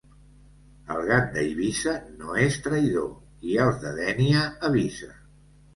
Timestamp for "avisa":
4.73-5.17